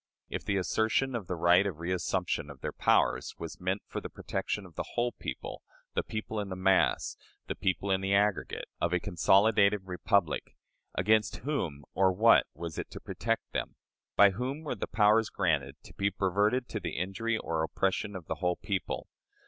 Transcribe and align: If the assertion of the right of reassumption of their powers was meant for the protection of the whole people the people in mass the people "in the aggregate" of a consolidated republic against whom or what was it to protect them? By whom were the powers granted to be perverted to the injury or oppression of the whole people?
If 0.29 0.43
the 0.43 0.57
assertion 0.57 1.13
of 1.13 1.27
the 1.27 1.35
right 1.35 1.67
of 1.67 1.75
reassumption 1.77 2.49
of 2.49 2.61
their 2.61 2.71
powers 2.71 3.35
was 3.37 3.59
meant 3.61 3.83
for 3.85 4.01
the 4.01 4.09
protection 4.09 4.65
of 4.65 4.73
the 4.73 4.93
whole 4.95 5.11
people 5.11 5.61
the 5.93 6.01
people 6.01 6.39
in 6.39 6.47
mass 6.59 7.15
the 7.45 7.53
people 7.53 7.91
"in 7.91 8.01
the 8.01 8.15
aggregate" 8.15 8.65
of 8.79 8.93
a 8.93 8.99
consolidated 8.99 9.81
republic 9.83 10.55
against 10.95 11.35
whom 11.45 11.83
or 11.93 12.11
what 12.11 12.47
was 12.55 12.79
it 12.79 12.89
to 12.89 12.99
protect 12.99 13.51
them? 13.51 13.75
By 14.15 14.31
whom 14.31 14.63
were 14.63 14.73
the 14.73 14.87
powers 14.87 15.29
granted 15.29 15.75
to 15.83 15.93
be 15.93 16.09
perverted 16.09 16.67
to 16.69 16.79
the 16.79 16.97
injury 16.97 17.37
or 17.37 17.61
oppression 17.61 18.15
of 18.15 18.25
the 18.25 18.37
whole 18.41 18.55
people? 18.55 19.07